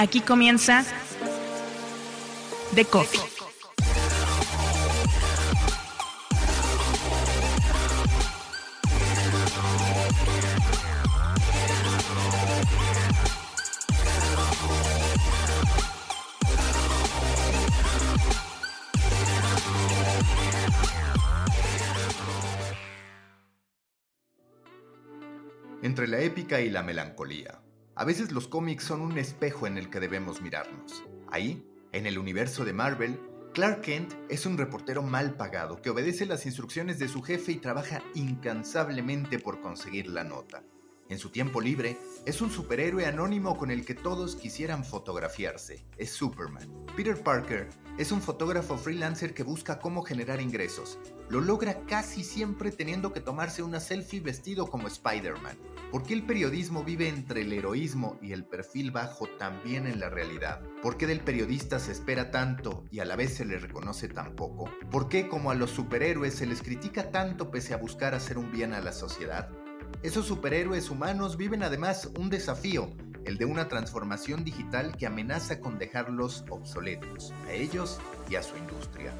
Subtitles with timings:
[0.00, 0.82] Aquí comienza
[2.74, 3.20] The Coffee.
[25.82, 27.60] Entre la épica y la melancolía.
[28.00, 31.04] A veces los cómics son un espejo en el que debemos mirarnos.
[31.30, 31.62] Ahí,
[31.92, 33.20] en el universo de Marvel,
[33.52, 37.56] Clark Kent es un reportero mal pagado que obedece las instrucciones de su jefe y
[37.56, 40.62] trabaja incansablemente por conseguir la nota.
[41.10, 45.84] En su tiempo libre, es un superhéroe anónimo con el que todos quisieran fotografiarse.
[45.98, 46.86] Es Superman.
[46.96, 51.00] Peter Parker es un fotógrafo freelancer que busca cómo generar ingresos.
[51.28, 55.58] Lo logra casi siempre teniendo que tomarse una selfie vestido como Spider-Man.
[55.90, 60.10] ¿Por qué el periodismo vive entre el heroísmo y el perfil bajo también en la
[60.10, 60.62] realidad?
[60.80, 64.36] ¿Por qué del periodista se espera tanto y a la vez se le reconoce tan
[64.36, 64.70] poco?
[64.92, 68.52] ¿Por qué como a los superhéroes se les critica tanto pese a buscar hacer un
[68.52, 69.50] bien a la sociedad?
[70.02, 72.88] Esos superhéroes humanos viven además un desafío,
[73.26, 78.00] el de una transformación digital que amenaza con dejarlos obsoletos, a ellos
[78.30, 79.12] y a su industria.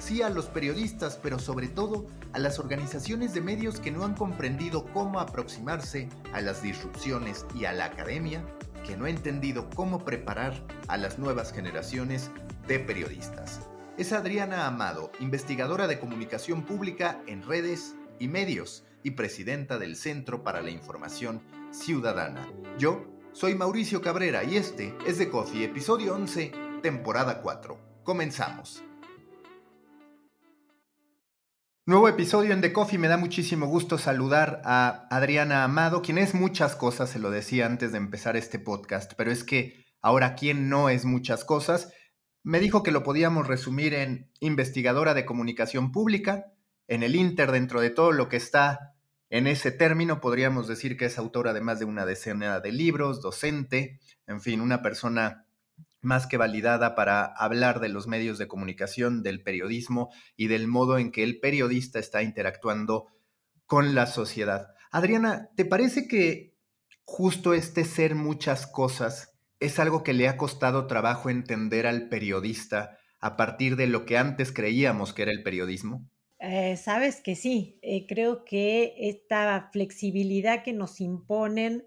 [0.00, 4.14] Sí a los periodistas, pero sobre todo a las organizaciones de medios que no han
[4.14, 8.44] comprendido cómo aproximarse a las disrupciones y a la academia
[8.84, 12.32] que no ha entendido cómo preparar a las nuevas generaciones
[12.66, 13.60] de periodistas.
[13.98, 20.42] Es Adriana Amado, investigadora de comunicación pública en redes y medios y presidenta del Centro
[20.42, 22.50] para la Información Ciudadana.
[22.78, 26.50] Yo soy Mauricio Cabrera y este es The Coffee, episodio 11,
[26.82, 28.02] temporada 4.
[28.02, 28.82] Comenzamos.
[31.86, 32.98] Nuevo episodio en The Coffee.
[32.98, 37.66] Me da muchísimo gusto saludar a Adriana Amado, quien es muchas cosas, se lo decía
[37.66, 41.92] antes de empezar este podcast, pero es que ahora quien no es muchas cosas,
[42.42, 46.46] me dijo que lo podíamos resumir en investigadora de comunicación pública,
[46.88, 48.93] en el Inter, dentro de todo lo que está
[49.34, 53.20] en ese término podríamos decir que es autora de más de una decena de libros,
[53.20, 55.44] docente, en fin, una persona
[56.00, 60.98] más que validada para hablar de los medios de comunicación, del periodismo y del modo
[60.98, 63.08] en que el periodista está interactuando
[63.66, 64.68] con la sociedad.
[64.92, 66.54] Adriana, ¿te parece que
[67.02, 72.98] justo este ser muchas cosas es algo que le ha costado trabajo entender al periodista
[73.18, 76.08] a partir de lo que antes creíamos que era el periodismo?
[76.46, 81.86] Eh, sabes que sí, eh, creo que esta flexibilidad que nos imponen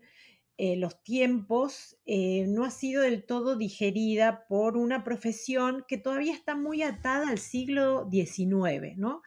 [0.57, 6.56] eh, los tiempos no ha sido del todo digerida por una profesión que todavía está
[6.56, 9.22] muy atada al siglo XIX, ¿no?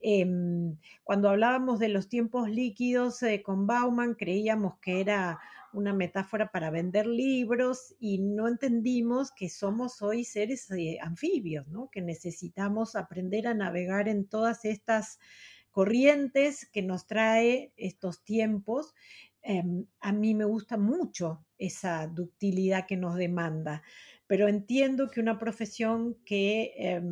[0.00, 5.40] Em, cuando hablábamos de los tiempos líquidos con Bauman, creíamos que era
[5.74, 11.90] una metáfora para vender libros y no entendimos que somos hoy seres eh, anfibios, ¿no?
[11.90, 15.18] que necesitamos aprender a navegar en todas estas
[15.70, 18.94] corrientes que nos trae estos tiempos.
[19.42, 23.82] Em, a mí me gusta mucho esa ductilidad que nos demanda,
[24.26, 27.02] pero entiendo que una profesión que...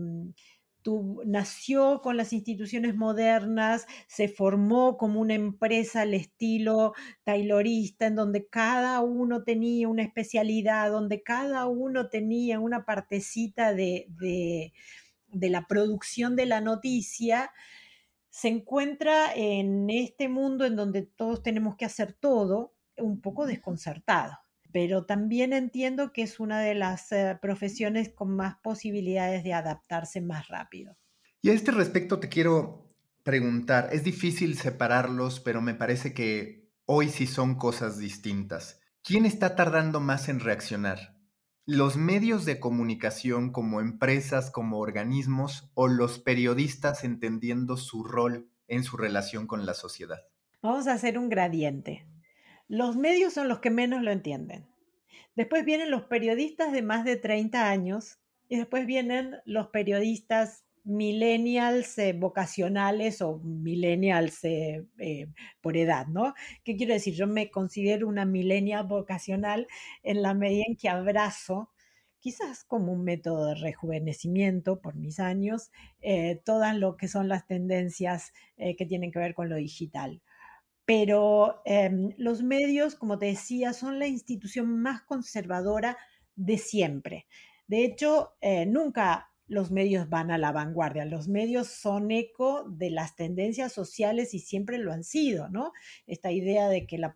[1.24, 6.94] Nació con las instituciones modernas, se formó como una empresa al estilo
[7.24, 14.06] taylorista, en donde cada uno tenía una especialidad, donde cada uno tenía una partecita de,
[15.28, 17.50] de la producción de la noticia,
[18.30, 24.41] se encuentra en este mundo en donde todos tenemos que hacer todo, un poco desconcertado
[24.72, 30.20] pero también entiendo que es una de las eh, profesiones con más posibilidades de adaptarse
[30.20, 30.96] más rápido.
[31.40, 37.08] Y a este respecto te quiero preguntar, es difícil separarlos, pero me parece que hoy
[37.08, 38.80] sí son cosas distintas.
[39.02, 41.16] ¿Quién está tardando más en reaccionar?
[41.64, 48.82] ¿Los medios de comunicación como empresas, como organismos o los periodistas entendiendo su rol en
[48.84, 50.22] su relación con la sociedad?
[50.60, 52.06] Vamos a hacer un gradiente.
[52.72, 54.66] Los medios son los que menos lo entienden.
[55.36, 61.98] Después vienen los periodistas de más de 30 años y después vienen los periodistas millennials
[61.98, 65.26] eh, vocacionales o millennials eh, eh,
[65.60, 66.32] por edad, ¿no?
[66.64, 67.12] ¿Qué quiero decir?
[67.12, 69.66] Yo me considero una millennial vocacional
[70.02, 71.68] en la medida en que abrazo,
[72.20, 75.72] quizás como un método de rejuvenecimiento por mis años,
[76.44, 80.22] todas lo que son las tendencias que tienen que ver con lo digital.
[80.84, 85.96] Pero em, los medios, como te decía, son la institución más conservadora
[86.34, 87.26] de siempre.
[87.66, 88.34] De hecho,
[88.66, 91.04] nunca los medios van a la vanguardia.
[91.04, 95.72] Los medios son eco de las tendencias sociales y siempre lo han sido, ¿no?
[96.06, 97.14] Esta idea de que la,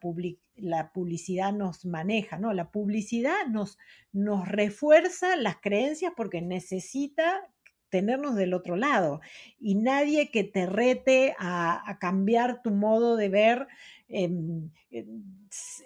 [0.56, 2.52] la publicidad nos maneja, ¿no?
[2.52, 3.78] La publicidad nos,
[4.12, 7.50] nos refuerza las creencias porque necesita
[7.96, 9.22] tenernos del otro lado
[9.58, 13.68] y nadie que te rete a, cambiar tu modo de ver
[14.08, 15.24] em, em,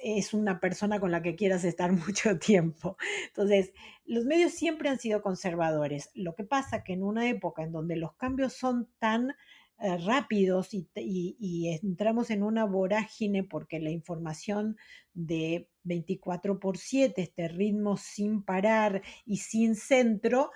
[0.02, 2.96] es una persona con la que quieras estar mucho tiempo.
[3.28, 3.72] Entonces,
[4.06, 6.10] los medios siempre han sido conservadores.
[6.14, 9.30] Lo que pasa que en una época en donde los cambios son tan
[9.78, 14.76] eh, rápidos y, y, entramos en una vorágine porque la información
[15.14, 20.50] de 24 por 7, este ritmo sin parar y sin centro,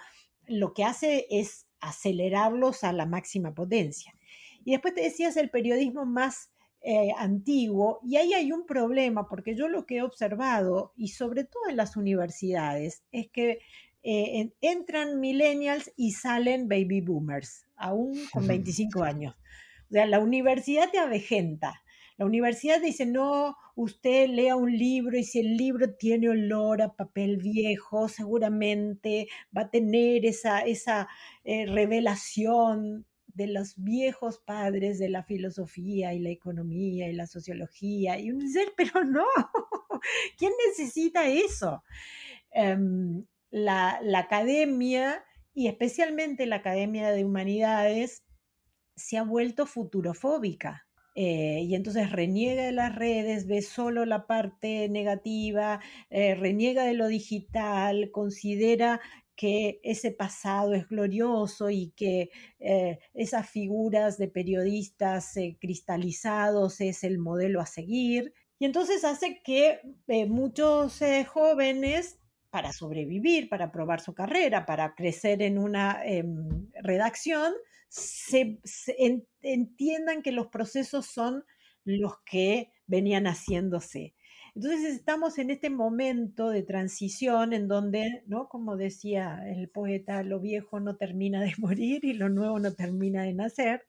[0.47, 4.15] lo que hace es acelerarlos a la máxima potencia.
[4.65, 6.51] Y después te decías el periodismo más
[6.81, 11.45] eh, antiguo, y ahí hay un problema, porque yo lo que he observado, y sobre
[11.45, 13.61] todo en las universidades, es que
[14.03, 19.35] eh, entran millennials y salen baby boomers, aún con 25 años.
[19.89, 21.83] O sea, la universidad te avejenta.
[22.17, 26.95] La universidad dice, no, usted lea un libro y si el libro tiene olor a
[26.95, 31.09] papel viejo, seguramente va a tener esa, esa
[31.43, 38.19] eh, revelación de los viejos padres de la filosofía y la economía y la sociología.
[38.19, 39.27] Y un ser, pero no,
[40.39, 41.83] ¿quién necesita eso?
[42.53, 48.25] Em, la, la academia, y especialmente la Academia de Humanidades,
[48.97, 50.84] se ha vuelto futurofóbica.
[51.15, 55.81] Eh, y entonces reniega de las redes, ve solo la parte negativa,
[56.11, 59.01] eh, reniega de lo digital, considera
[59.37, 62.31] que ese pasado es glorioso y que
[62.61, 68.33] eh, esas figuras de periodistas cristalizados es el modelo a seguir.
[68.59, 69.81] Y entonces hace que
[70.29, 72.19] muchos jóvenes
[72.55, 77.53] para sobrevivir, para probar su carrera, para crecer en una em, redacción,
[77.95, 78.59] se,
[79.43, 81.45] entiendan que los procesos son
[81.85, 84.15] los que venían haciéndose.
[84.57, 88.49] Entonces estamos en este momento de transición en donde, ¿no?
[88.49, 93.23] Como decía el poeta, lo viejo no termina de morir y lo nuevo no termina
[93.23, 93.87] de nacer.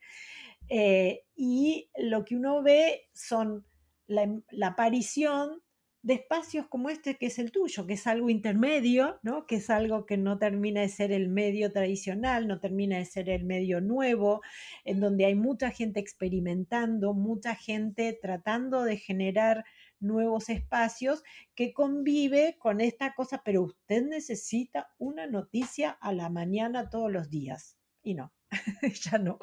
[0.70, 3.66] Eh, y lo que uno ve son
[4.08, 5.62] la, la aparición
[6.06, 9.48] de espacios como este que es el tuyo, que es algo intermedio, ¿no?
[9.48, 13.28] que es algo que no termina de ser el medio tradicional, no termina de ser
[13.28, 14.42] el medio nuevo,
[14.84, 19.66] en donde hay mucha gente experimentando, mucha gente tratando de generar
[20.00, 21.24] nuevos espacios
[21.56, 27.32] que convive con esta cosa, pero usted necesita una noticia a la mañana todos los
[27.32, 27.80] días.
[28.04, 28.32] Y no,
[29.12, 29.40] ya no.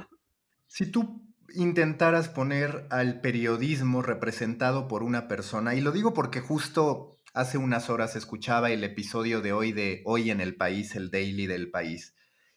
[0.68, 7.20] Si tú intentaras poner al periodismo representado por una persona, y lo digo porque justo
[7.34, 11.46] hace unas horas escuchaba el episodio de hoy de Hoy en el País, el daily
[11.46, 12.14] del país,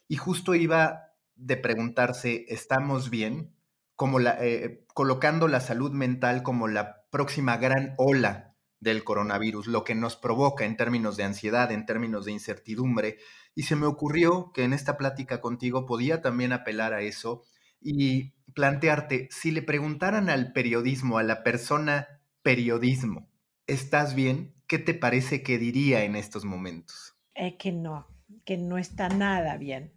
[0.08, 3.54] y justo iba de preguntarse, ¿estamos bien?
[3.96, 9.96] Como eh, colocando la salud mental como la próxima gran ola del coronavirus, lo que
[9.96, 13.18] nos provoca en términos de ansiedad, en términos de incertidumbre.
[13.56, 17.44] Y se me ocurrió que en esta plática contigo podía también apelar a eso
[17.86, 22.08] y plantearte, si le preguntaran al periodismo, a la persona
[22.42, 23.30] periodismo,
[23.68, 24.56] ¿estás bien?
[24.66, 27.16] ¿Qué te parece que diría en estos momentos?
[27.36, 28.08] Es que no,
[28.44, 29.94] que no está nada bien,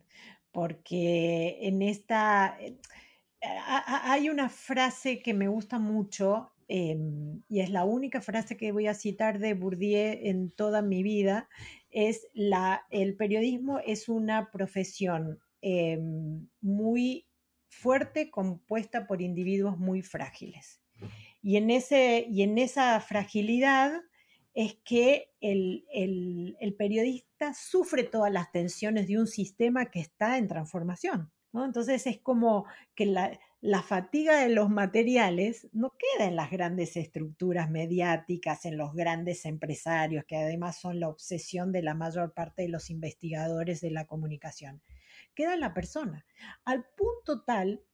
[0.53, 2.59] porque en esta...
[2.61, 2.77] Eh,
[3.41, 8.89] hay una frase que me gusta mucho em, y es la única frase que voy
[8.89, 11.49] a citar de Bourdieu en toda mi vida,
[11.91, 17.28] es la, el periodismo es una profesión em, muy
[17.79, 20.81] fuerte compuesta por individuos muy frágiles.
[21.43, 23.93] Y en, ese, y en esa fragilidad
[24.55, 31.31] es que el, periodista sufre todas las tensiones de un sistema que está en transformación.
[31.55, 36.97] Entonces es como que la, la, fatiga de los materiales no queda en las grandes
[36.97, 42.63] estructuras mediáticas, en los grandes empresarios, que además son la obsesión de la mayor parte
[42.63, 44.83] de los investigadores de la comunicación,
[45.39, 46.27] queda la persona,
[46.65, 47.85] al punto tal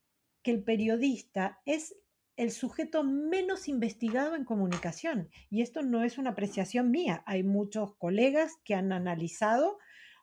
[0.42, 1.94] que el periodista es
[2.36, 5.28] el sujeto menos investigado en comunicación.
[5.50, 7.22] Y esto no es una apreciación mía.
[7.26, 9.76] Hay muchos colegas que han analizado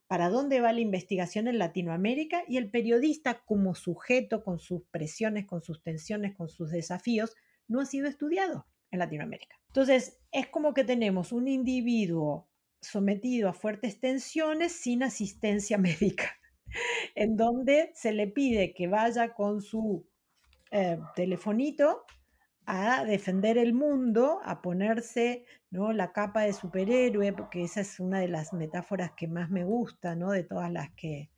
[0.08, 5.46] para dónde va la investigación en Latinoamérica y el periodista como sujeto, con sus presiones,
[5.46, 7.36] con sus tensiones, con sus desafíos,
[7.68, 9.58] no ha sido estudiado en Latinoamérica.
[9.68, 12.50] Entonces, es como que tenemos un individuo
[12.82, 16.41] sometido a fuertes tensiones sin asistencia médica,
[17.16, 20.06] en donde se le pide que vaya con su
[20.72, 22.06] eh, telefonito
[22.66, 25.92] a defender el mundo, a ponerse ¿no?
[25.92, 30.16] la capa de superhéroe, porque esa es una de las metáforas que más me gusta,
[30.16, 30.32] ¿no?
[30.32, 31.30] de todas las que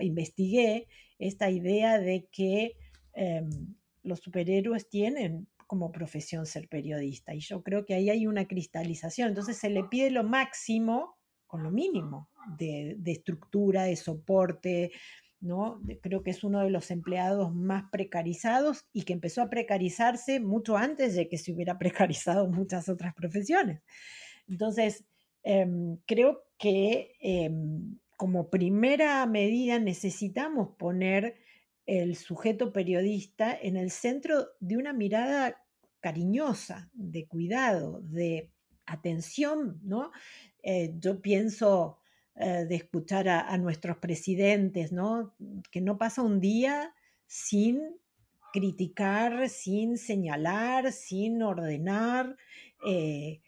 [0.00, 2.76] investigué, esta idea de que
[3.12, 7.34] em, los superhéroes tienen como profesión ser periodista.
[7.34, 9.28] Y yo creo que ahí hay una cristalización.
[9.28, 11.19] Entonces se le pide lo máximo
[11.50, 14.92] con lo mínimo de, estructura, de soporte,
[15.40, 15.82] ¿no?
[16.00, 20.76] Creo que es uno de los empleados más precarizados y que empezó a precarizarse mucho
[20.76, 23.82] antes de que se hubiera precarizado muchas otras profesiones.
[24.46, 25.04] Entonces,
[25.42, 31.34] em, creo que em, como primera medida necesitamos poner
[31.86, 35.56] el sujeto periodista en el centro de una mirada
[35.98, 38.52] cariñosa, de cuidado, de
[38.90, 40.10] atención, ¿no?
[40.62, 41.98] Eh, yo pienso
[42.36, 45.34] eh, de escuchar a, nuestros presidentes, ¿no?
[45.70, 46.94] Que no pasa un día
[47.26, 47.80] sin
[48.52, 52.36] criticar, sin señalar, sin ordenar
[52.86, 53.40] eh,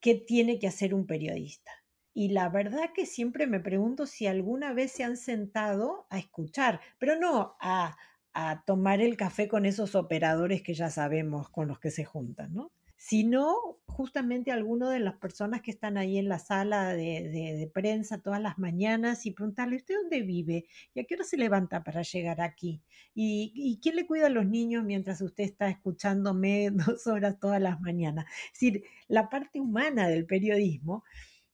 [0.00, 1.70] qué tiene que hacer un periodista.
[2.14, 6.80] Y la verdad que siempre me pregunto si alguna vez se han sentado a escuchar,
[6.98, 7.96] pero no a,
[8.32, 12.54] a tomar el café con esos operadores que ya sabemos con los que se juntan,
[12.54, 12.72] ¿no?
[12.98, 18.42] Sino justamente alguno de las personas que están ahí en la sala de, prensa todas
[18.42, 20.66] las mañanas y preguntarle, ¿usted dónde vive?
[20.94, 22.82] ¿Y a qué hora se levanta para llegar aquí?
[23.14, 27.80] ¿Y, quién le cuida a los niños mientras usted está escuchándome dos horas todas las
[27.80, 28.26] mañanas?
[28.46, 31.04] Es decir, la parte humana del periodismo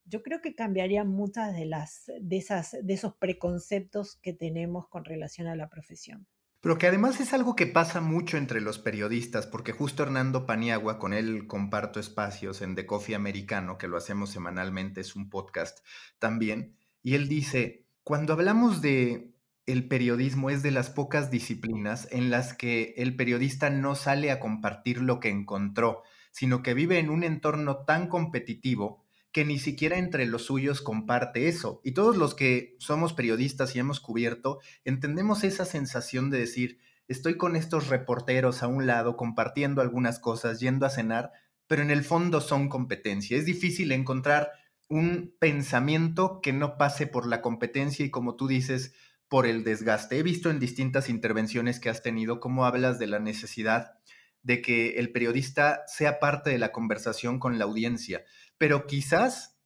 [0.07, 5.05] yo creo que cambiaría muchas de las de esas de esos preconceptos que tenemos con
[5.05, 6.27] relación a la profesión.
[6.65, 10.99] Pero que además es algo que pasa mucho entre los periodistas, porque justo Hernando Paniagua,
[10.99, 15.81] con él comparto espacios en The Coffee Americano, que lo hacemos semanalmente, es un podcast
[16.19, 19.35] también, y él dice, cuando hablamos de
[19.67, 24.41] el periodismo es de las pocas disciplinas en las que el periodista no sale a
[24.41, 29.04] compartir lo que encontró, sino que vive en un entorno tan competitivo
[29.35, 31.81] que ni siquiera entre los suyos comparte eso.
[31.83, 37.37] Y todos los que somos periodistas y hemos cubierto, entendemos esa sensación de decir, estoy
[37.37, 41.33] con estos reporteros a un lado compartiendo algunas cosas, yendo a cenar,
[41.67, 43.37] pero en el fondo son competencia.
[43.37, 44.53] Es difícil encontrar
[44.89, 48.95] un pensamiento que no pase por la competencia y como tú dices,
[49.27, 50.17] por el desgaste.
[50.17, 53.99] He visto en distintas intervenciones que has tenido cómo hablas de la necesidad
[54.45, 58.25] de que el periodista sea parte de la conversación con la audiencia
[58.59, 59.59] pero quizás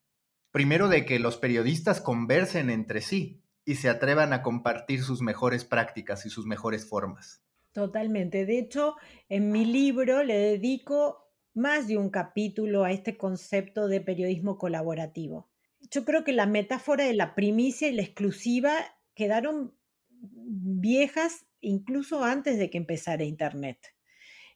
[0.51, 5.65] primero de que los periodistas conversen entre sí y se atrevan a compartir sus mejores
[5.65, 7.43] prácticas y sus mejores formas.
[7.73, 8.47] Totalmente.
[8.47, 8.97] De hecho,
[9.29, 15.51] en mi libro le dedico más de un capítulo a este concepto de periodismo colaborativo.
[15.91, 18.73] Yo creo que la metáfora de la primicia y la exclusiva
[19.15, 19.75] quedaron
[20.11, 23.79] viejas incluso antes de que empezara Internet.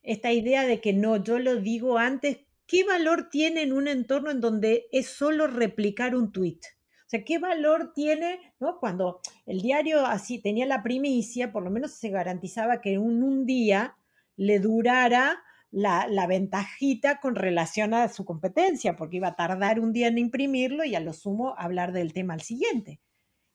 [0.02, 2.38] Esta idea de que no, yo lo digo antes
[2.72, 6.60] ¿qué valor tiene en un entorno en donde es solo replicar un tweet?
[7.04, 8.78] O sea, ¿qué valor tiene, ¿no?
[8.80, 13.44] Cuando el diario así tenía la primicia, por lo menos se garantizaba que en un,
[13.44, 13.98] día
[14.36, 19.92] le durara la, la, ventajita con relación a su competencia, porque iba a tardar un
[19.92, 23.02] día en imprimirlo y a lo sumo hablar del tema al siguiente.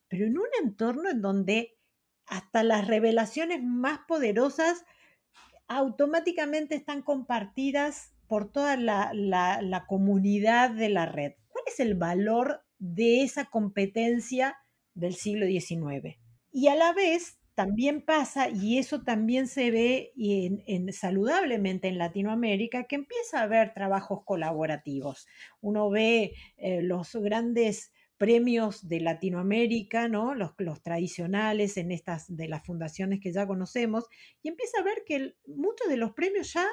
[0.09, 1.75] Pero en un entorno en donde
[2.27, 4.85] hasta las revelaciones más poderosas
[5.67, 11.33] automáticamente están compartidas por toda la, comunidad de la red.
[11.47, 14.57] ¿Cuál es el valor de esa competencia
[14.93, 16.17] del siglo XIX?
[16.51, 22.83] Y a la vez también pasa, y eso también se ve en, saludablemente en Latinoamérica,
[22.83, 25.25] que empieza a haber trabajos colaborativos.
[25.59, 30.35] Uno ve eh, los grandes premios de Latinoamérica, ¿no?
[30.35, 34.05] Los, los, tradicionales en estas de las fundaciones que ya conocemos,
[34.43, 36.65] y empieza a ver que muchos de los premios ya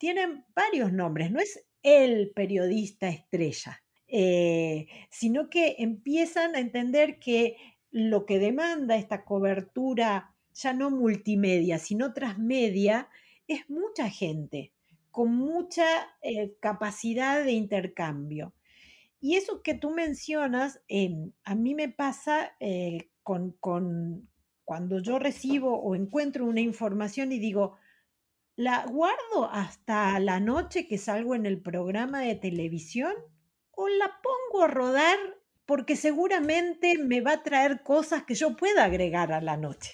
[0.00, 7.58] tienen varios nombres, no es el periodista estrella, eh, sino que empiezan a entender que
[7.90, 13.10] lo que demanda esta cobertura, ya no multimedia, sino transmedia,
[13.46, 14.72] es mucha gente,
[15.10, 15.84] con mucha
[16.22, 18.54] eh, capacidad de intercambio.
[19.20, 20.80] Y eso que tú mencionas,
[21.44, 23.54] a mí me pasa eh, con,
[24.64, 27.76] cuando yo recibo o encuentro una información y digo,
[28.60, 33.14] ¿La guardo hasta la noche que salgo en el programa de televisión?
[33.70, 35.16] ¿O la pongo a rodar
[35.64, 39.92] porque seguramente me va a traer cosas que yo pueda agregar a la noche.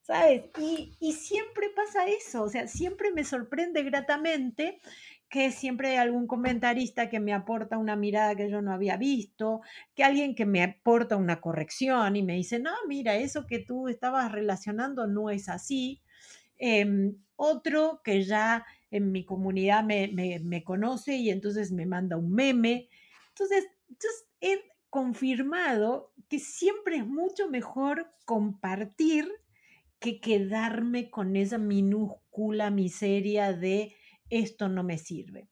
[0.00, 0.46] ¿Sabes?
[0.58, 4.80] Y, y siempre pasa eso, o sea, siempre me sorprende gratamente
[5.28, 9.60] que siempre hay algún comentarista que me aporta una mirada que yo no había visto,
[9.94, 13.86] que alguien que me aporta una corrección y me dice, no, mira, eso que tú
[13.86, 16.02] estabas relacionando no es así.
[16.62, 22.90] Em, otro que ya en mi comunidad me, conoce y entonces me manda un meme.
[23.30, 24.08] Entonces, yo
[24.42, 29.26] he confirmado que siempre es mucho mejor compartir
[29.98, 33.94] que quedarme con esa minúscula miseria de
[34.28, 35.48] esto no me sirve.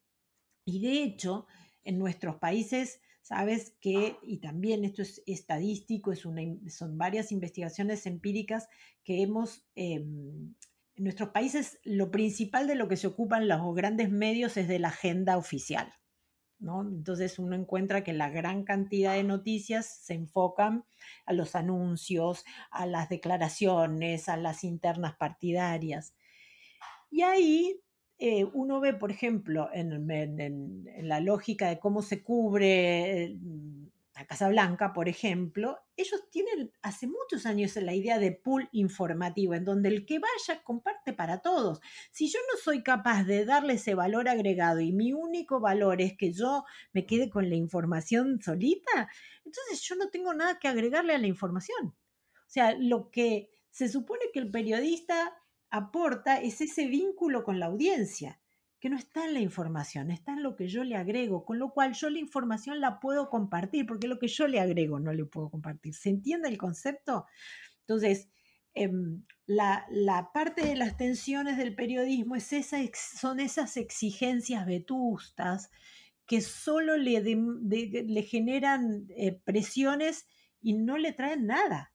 [0.66, 1.46] Y de hecho,
[1.84, 8.06] en nuestros países, sabes que, y también esto es estadístico, es una, son varias investigaciones
[8.06, 8.68] empíricas
[9.04, 10.54] que hemos, em,
[10.98, 14.80] en nuestros países, lo principal de lo que se ocupan los grandes medios es de
[14.80, 15.92] la agenda oficial.
[16.58, 16.82] ¿no?
[16.82, 20.84] Entonces uno encuentra que la gran cantidad de noticias se enfocan
[21.24, 26.16] a los anuncios, a las declaraciones, a las internas partidarias.
[27.10, 27.80] Y ahí
[28.18, 33.86] eh, uno ve, por ejemplo, en, la lógica de cómo se cubre mm,
[34.18, 39.54] la Casa Blanca, por ejemplo, ellos tienen hace muchos años la idea de pool informativo,
[39.54, 41.80] en donde el que vaya comparte para todos.
[42.10, 46.16] Si yo no soy capaz de darle ese valor agregado y mi único valor es
[46.16, 49.08] que yo me quede con la información solita,
[49.44, 51.86] entonces yo no tengo nada que agregarle a la información.
[51.86, 55.32] O sea, lo que se supone que el periodista
[55.70, 58.40] aporta es ese vínculo con la audiencia,
[58.80, 61.70] que no está en la información, está en lo que yo le agrego, con lo
[61.72, 65.24] cual yo la información la puedo compartir, porque lo que yo le agrego no le
[65.24, 65.94] puedo compartir.
[65.94, 67.26] ¿Se entiende el concepto?
[67.80, 68.28] Entonces,
[68.74, 75.70] em, la, parte de las tensiones del periodismo es esa, son esas exigencias vetustas
[76.26, 80.26] que solo le, le generan eh, presiones
[80.60, 81.92] y no le traen nada.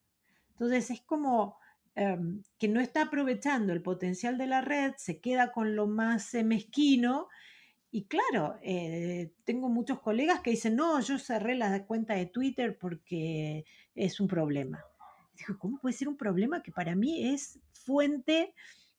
[0.52, 1.58] Entonces es como
[1.96, 6.34] Em, que no está aprovechando el potencial de la red, se queda con lo más
[6.34, 7.28] eh, mezquino.
[7.92, 12.78] Y claro, eh, tengo muchos colegas que dicen, no, yo cerré la cuenta de Twitter
[12.80, 14.84] porque es un problema.
[15.38, 18.54] Digo, ¿cómo puede ser un problema que para mí es fuente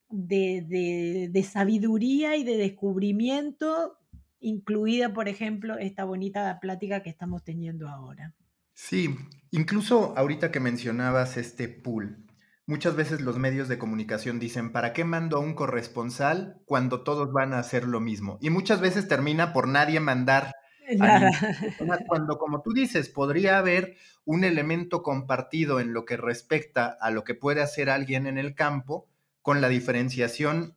[0.08, 3.98] de, de sabiduría y de descubrimiento,
[4.38, 8.32] incluida, por ejemplo, esta bonita plática que estamos teniendo ahora?
[8.72, 9.16] Sí,
[9.50, 12.24] incluso ahorita que mencionabas este pool,
[12.66, 17.30] Muchas veces los medios de comunicación dicen, ¿para qué mando a un corresponsal cuando todos
[17.30, 18.38] van a hacer lo mismo?
[18.40, 20.54] Y muchas veces termina por nadie mandar
[21.00, 27.10] a cuando, como tú dices, podría haber un elemento compartido en lo que respecta a
[27.10, 29.08] lo que puede hacer alguien en el campo,
[29.42, 30.74] con la diferenciación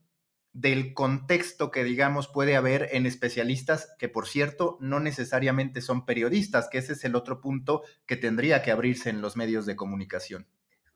[0.52, 6.68] del contexto que, digamos, puede haber en especialistas que, por cierto, no necesariamente son periodistas,
[6.68, 10.48] que ese es el otro punto que tendría que abrirse en los medios de comunicación.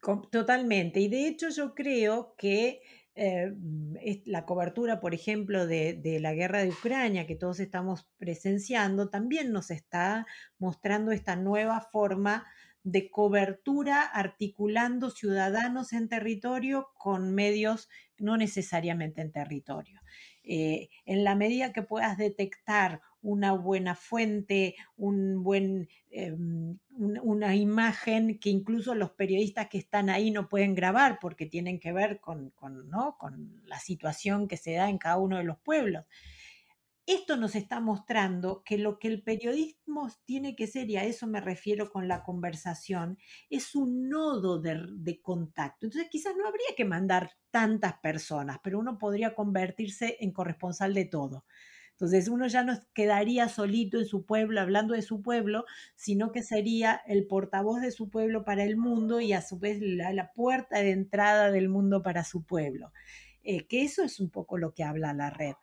[0.01, 0.99] Totalmente.
[0.99, 2.81] Y de hecho yo creo que
[3.13, 9.09] eh, mm, la cobertura, por ejemplo, de, la guerra de Ucrania que todos estamos presenciando,
[9.09, 10.25] también nos está
[10.57, 12.47] mostrando esta nueva forma
[12.83, 20.01] de cobertura articulando ciudadanos en territorio con medios no necesariamente en territorio.
[20.43, 28.39] Eh, en la medida que puedas detectar una buena fuente, un buen, em, una imagen
[28.39, 32.53] que incluso los periodistas que están ahí no pueden grabar porque tienen que ver con,
[32.89, 33.17] ¿no?
[33.19, 36.05] con la situación que se da en cada uno de los pueblos.
[37.07, 41.27] Esto nos está mostrando que lo que el periodismo tiene que ser, y a eso
[41.27, 43.17] me refiero con la conversación,
[43.49, 45.88] es un nodo de, de, contacto.
[45.88, 51.05] Entonces quizás no habría que mandar tantas personas, pero uno podría convertirse en corresponsal de
[51.05, 51.45] todo.
[52.01, 56.41] Entonces uno ya no quedaría solito en su pueblo hablando de su pueblo, sino que
[56.41, 60.79] sería el portavoz de su pueblo para el mundo y a su vez la, puerta
[60.79, 62.91] de entrada del mundo para su pueblo.
[63.43, 65.53] Eh, que eso es un poco lo que habla la red.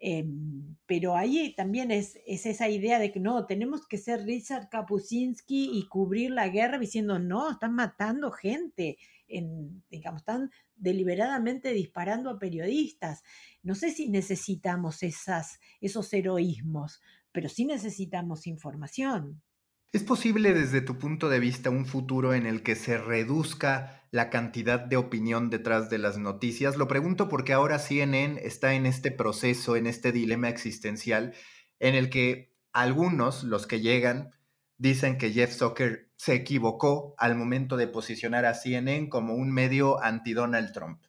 [0.00, 4.68] Em, pero ahí también es, es, esa idea de que no, tenemos que ser Richard
[4.68, 12.30] Kapuscinski y cubrir la guerra diciendo, no, están matando gente, en, digamos, están deliberadamente disparando
[12.30, 13.24] a periodistas.
[13.62, 17.00] No sé si necesitamos esas, esos heroísmos,
[17.32, 19.42] pero sí necesitamos información.
[19.90, 24.30] ¿Es posible desde tu punto de vista un futuro en el que se reduzca la
[24.30, 26.76] cantidad de opinión detrás de las noticias?
[26.76, 31.34] Lo pregunto porque ahora CNN está en este proceso, en este dilema existencial,
[31.78, 34.32] en el que algunos, los que llegan,
[34.76, 40.02] dicen que Jeff Zucker se equivocó al momento de posicionar a CNN como un medio
[40.02, 41.02] anti-Donald Trump,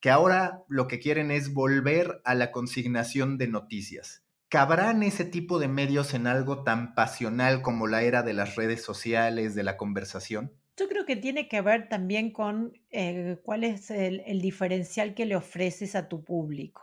[0.00, 5.58] que ahora lo que quieren es volver a la consignación de noticias ¿Cabrán ese tipo
[5.58, 9.78] de medios en algo tan pasional como la era de las redes sociales, de la
[9.78, 10.52] conversación?
[10.82, 15.26] Yo creo que tiene que ver también con eh, cuál es el, el diferencial que
[15.26, 16.82] le ofreces a tu público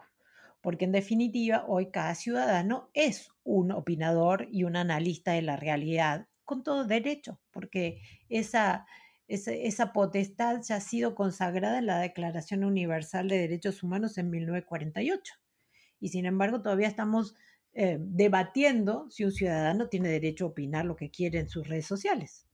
[0.62, 6.28] porque en definitiva hoy cada ciudadano es un opinador y un analista de la realidad,
[6.44, 8.86] con todo derecho, porque esa,
[9.28, 15.34] esa, potestad ya ha sido consagrada en la Declaración Universal de Derechos Humanos en 1948.
[16.02, 17.36] Y sin embargo todavía estamos
[17.74, 21.86] eh, debatiendo si un ciudadano tiene derecho a opinar lo que quiere en sus redes
[21.86, 22.48] sociales.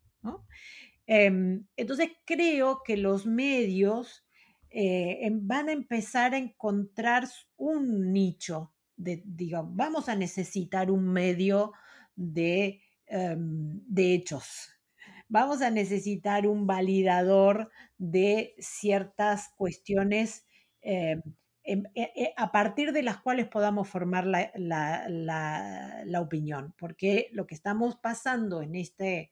[1.08, 4.26] Em, entonces creo que los medios
[4.72, 11.74] eh, van a empezar a encontrar un nicho de, digamos, vamos a necesitar un medio
[12.16, 14.70] de, em, de hechos,
[15.30, 20.46] vamos a necesitar un validador de ciertas cuestiones
[20.82, 21.22] em,
[21.64, 27.48] em, e, e, a partir de las cuales podamos formar la, la, opinión, porque lo
[27.48, 29.32] que estamos pasando en este,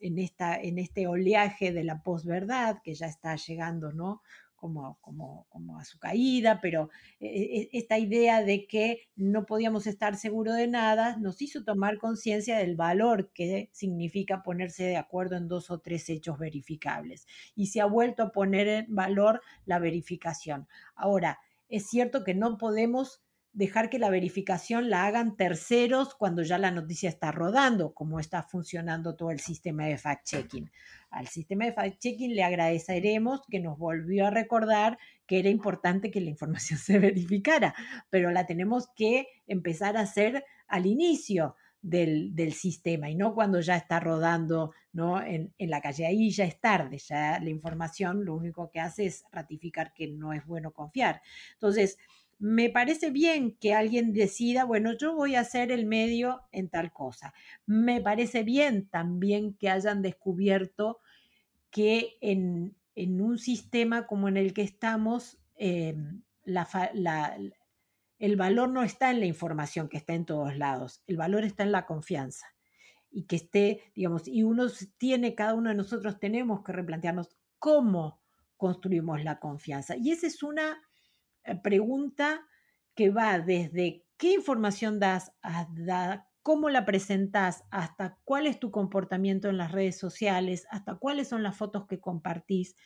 [0.00, 4.22] en, esta, en este oleaje de la posverdad, que ya está llegando, ¿no?
[4.56, 9.86] como, como, como a su caída, pero e, e, esta idea de que no podíamos
[9.86, 15.36] estar seguros de nada nos hizo tomar conciencia del valor que significa ponerse de acuerdo
[15.36, 17.26] en dos o tres hechos verificables.
[17.54, 20.66] Y se ha vuelto a poner en valor la verificación.
[20.94, 23.22] Ahora, es cierto que no podemos
[23.56, 28.42] dejar que la verificación la hagan terceros cuando ya la noticia está rodando, como está
[28.42, 30.70] funcionando todo el sistema de fact-checking.
[31.08, 36.20] Al sistema de fact-checking le agradeceremos que nos volvió a recordar que era importante que
[36.20, 37.74] la información se verificara,
[38.10, 41.56] pero la tenemos que empezar a hacer al inicio.
[41.82, 45.22] Del, sistema y no cuando ya está rodando ¿no?
[45.22, 46.04] En, en, la calle.
[46.04, 50.32] Ahí ya es tarde, ya la información lo único que hace es ratificar que no
[50.32, 51.22] es bueno confiar.
[51.52, 51.96] Entonces,
[52.38, 56.92] me parece bien que alguien decida, bueno, yo voy a hacer el medio en tal
[56.92, 57.32] cosa.
[57.64, 61.00] Me parece bien también que hayan descubierto
[61.70, 66.22] que en, un sistema como en el que estamos, em,
[68.18, 71.62] el valor no está en la información que está en todos lados, el valor está
[71.62, 72.46] en la confianza.
[73.10, 74.66] Y que esté, digamos, y uno
[74.98, 78.20] tiene, cada uno de nosotros tenemos que replantearnos cómo
[78.58, 79.96] construimos la confianza.
[79.96, 80.85] Y esa es una eh,
[81.62, 82.46] pregunta
[82.94, 85.32] que va desde qué información das,
[86.42, 91.42] cómo la presentas, hasta cuál es tu comportamiento en las redes sociales, hasta cuáles son
[91.42, 92.76] las fotos que compartís,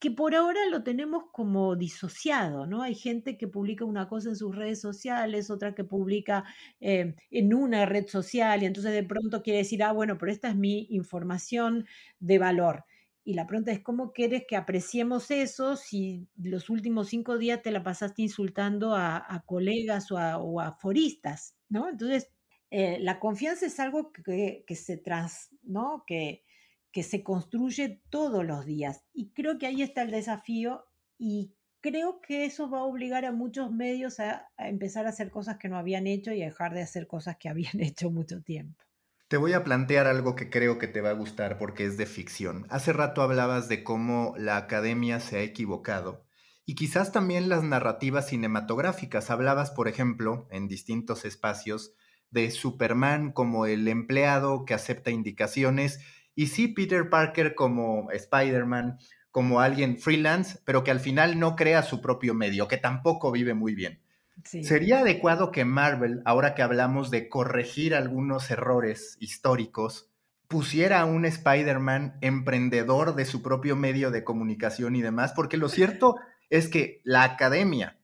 [0.00, 2.82] que por ahora lo tenemos como disociado, ¿no?
[2.82, 6.44] Hay gente que publica una cosa en sus redes sociales, otra que publica
[6.80, 10.48] eh, en una red social y entonces de pronto quiere decir, ah, bueno, pero esta
[10.48, 11.86] es mi información
[12.18, 12.84] de valor.
[13.24, 17.70] Y la pregunta es, ¿cómo quieres que apreciemos eso si los últimos cinco días te
[17.70, 20.18] la pasaste insultando a, colegas o
[20.60, 21.56] a, foristas?
[21.68, 21.88] ¿no?
[21.88, 22.30] Entonces,
[22.70, 26.04] eh, la confianza es algo que, se trans, ¿no?
[26.06, 26.44] Que,
[26.92, 29.04] que se construye todos los días.
[29.12, 30.86] Y creo que ahí está el desafío
[31.18, 35.58] y creo que eso va a obligar a muchos medios a empezar a hacer cosas
[35.58, 38.82] que no habían hecho y a dejar de hacer cosas que habían hecho mucho tiempo.
[39.30, 42.06] Te voy a plantear algo que creo que te va a gustar porque es de
[42.06, 42.66] ficción.
[42.68, 46.26] Hace rato hablabas de cómo la academia se ha equivocado
[46.66, 49.30] y quizás también las narrativas cinematográficas.
[49.30, 51.94] Hablabas, por ejemplo, en distintos espacios
[52.30, 56.00] de Superman como el empleado que acepta indicaciones
[56.34, 58.98] y sí Peter Parker como Spider-Man,
[59.30, 63.54] como alguien freelance, pero que al final no crea su propio medio, que tampoco vive
[63.54, 63.99] muy bien.
[64.44, 70.10] ¿Sería adecuado que Marvel, ahora que hablamos de corregir algunos errores históricos,
[70.48, 75.32] pusiera a un Spider-Man emprendedor de su propio medio de comunicación y demás?
[75.34, 76.16] Porque lo cierto
[76.50, 77.98] es que la academia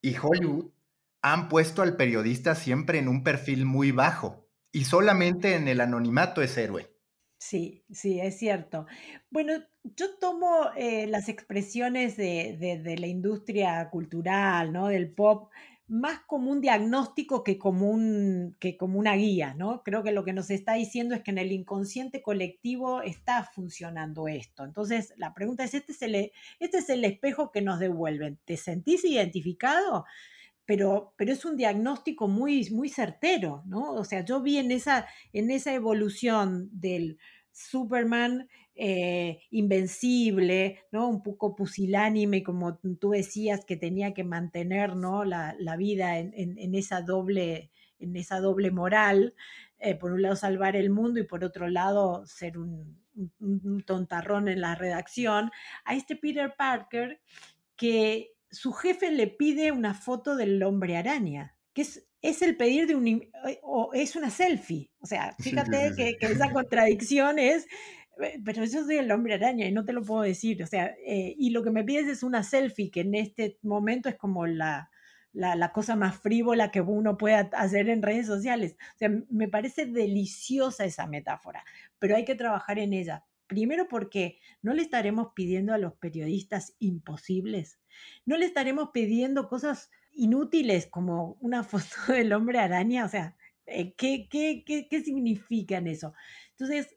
[0.00, 0.70] y Hollywood
[1.22, 6.42] han puesto al periodista siempre en un perfil muy bajo y solamente en el anonimato
[6.42, 6.96] es héroe.
[7.38, 8.86] Sí, sí, es cierto.
[9.30, 9.52] Bueno,
[9.84, 14.88] yo tomo eh, las expresiones de, de, la industria cultural, ¿no?
[14.88, 15.50] Del pop,
[15.88, 19.82] más como un diagnóstico que como, un, que como una guía, ¿no?
[19.84, 24.26] Creo que lo que nos está diciendo es que en el inconsciente colectivo está funcionando
[24.26, 24.64] esto.
[24.64, 28.38] Entonces, la pregunta es, ¿este es el, este es el espejo que nos devuelven?
[28.44, 30.04] ¿Te sentís identificado?
[30.64, 33.92] Pero, pero, es un diagnóstico muy, muy certero, ¿no?
[33.92, 37.18] O sea, yo vi en esa, en esa evolución del
[37.52, 41.08] Superman eh, invencible, ¿no?
[41.08, 45.24] Un poco pusilánime, como tú decías, que tenía que mantener, ¿no?
[45.24, 49.34] La, vida en, esa doble, en esa doble moral.
[49.78, 52.98] Eh, por un lado salvar el mundo y por otro lado ser un,
[53.40, 55.50] un, tontarrón en la redacción,
[55.84, 57.20] a este Peter Parker
[57.76, 62.86] que su jefe le pide una foto del hombre araña que es, es el pedir
[62.86, 63.30] de un,
[63.62, 64.90] o es una selfie.
[64.98, 67.66] O sea, fíjate que, que, esa contradicción es,
[68.44, 70.62] pero yo soy el hombre araña y no te lo puedo decir.
[70.62, 74.08] O sea, eh, y lo que me pides es una selfie, que en este momento
[74.08, 74.90] es como la,
[75.32, 78.76] la, la, cosa más frívola que uno pueda hacer en redes sociales.
[78.94, 81.64] O sea, me parece deliciosa esa metáfora,
[81.98, 83.24] pero hay que trabajar en ella.
[83.46, 87.78] Primero porque no le estaremos pidiendo a los periodistas imposibles,
[88.24, 93.94] no le estaremos pidiendo cosas inútiles como una foto del hombre araña, o sea, eh,
[93.94, 96.14] ¿qué, qué, qué, qué significan eso?
[96.52, 96.96] Entonces,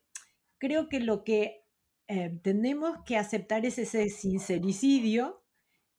[0.60, 1.64] creo que lo que
[2.08, 5.44] eh, tenemos que aceptar es ese sincericidio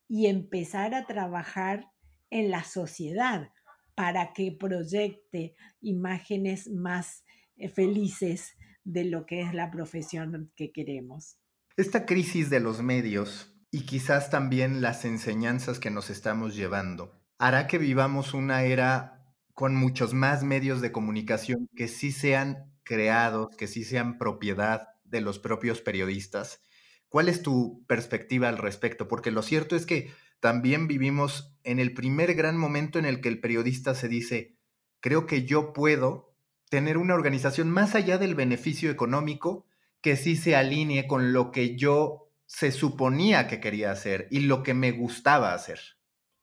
[0.08, 1.90] y empezar a trabajar
[2.30, 3.52] en la sociedad
[3.94, 7.24] para que proyecte imágenes más
[7.56, 11.38] eh, felices de lo que es la profesión que queremos.
[11.76, 17.66] Esta crisis de los medios y quizás también las enseñanzas que nos estamos llevando hará
[17.66, 23.68] que vivamos una era con muchos más medios de comunicación que sí sean creados, que
[23.68, 26.60] sí sean propiedad de los propios periodistas.
[27.08, 29.06] ¿Cuál es tu perspectiva al respecto?
[29.06, 33.28] Porque lo cierto es que también vivimos en el primer gran momento en el que
[33.28, 34.56] el periodista se dice,
[34.98, 36.34] creo que yo puedo
[36.68, 39.66] tener una organización más allá del beneficio económico
[40.00, 44.64] que sí se alinee con lo que yo se suponía que quería hacer y lo
[44.64, 45.78] que me gustaba hacer.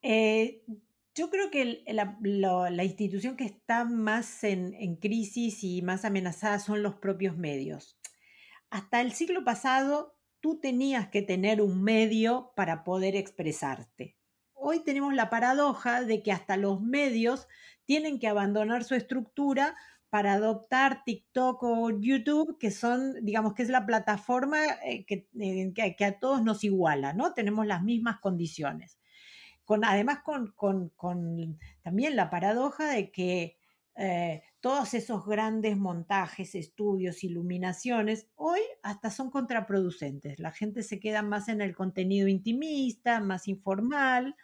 [0.02, 0.64] Eh,
[1.18, 6.96] yo creo que la, institución que está más en, crisis y más amenazada son los
[6.96, 7.98] propios medios.
[8.70, 14.16] Hasta el siglo pasado tú tenías que tener un medio para poder expresarte.
[14.54, 17.48] Hoy tenemos la paradoja de que hasta los medios
[17.86, 19.76] tienen que abandonar su estructura
[20.10, 25.28] para adoptar TikTok o YouTube, que son, digamos, que es la plataforma eh, que,
[25.98, 27.34] que, a todos nos iguala, ¿no?
[27.34, 29.00] Tenemos las mismas condiciones.
[29.68, 33.58] Con, además, con, con, con también la paradoja de que
[33.98, 40.40] eh, todos esos grandes montajes, estudios, iluminaciones, hoy hasta son contraproducentes.
[40.40, 44.38] La gente se queda más en el contenido intimista, más informal.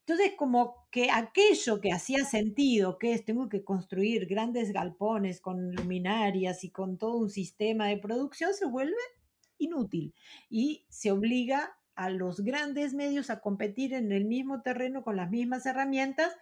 [0.00, 5.76] Entonces, como que aquello que hacía sentido, que es tengo que construir grandes galpones con
[5.76, 8.96] luminarias y con todo un sistema de producción, se vuelve
[9.58, 10.12] inútil
[10.50, 15.30] y se obliga a los grandes medios a competir en el mismo terreno con las
[15.30, 16.32] mismas herramientas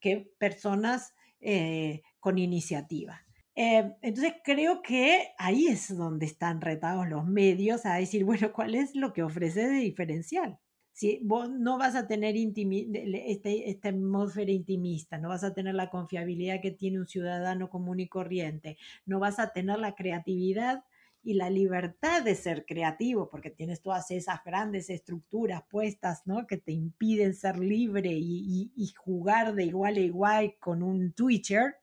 [0.00, 3.26] que personas eh, con iniciativa.
[3.54, 8.74] Eh, entonces creo que ahí es donde están retados los medios a decir, bueno, ¿cuál
[8.74, 10.58] es lo que ofrece de diferencial?
[10.92, 15.90] Si vos no vas a tener este, esta atmósfera intimista, no vas a tener la
[15.90, 20.84] confiabilidad que tiene un ciudadano común y corriente, no vas a tener la creatividad
[21.22, 26.46] y la libertad de ser creativo, porque tienes todas esas grandes estructuras puestas, ¿no?
[26.46, 31.76] Que te impiden ser libre y, jugar de igual a igual con un Twitcher.